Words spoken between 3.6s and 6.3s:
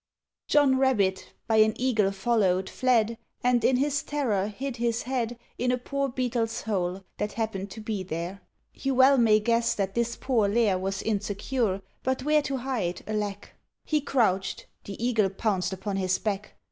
in his terror hid his head In a poor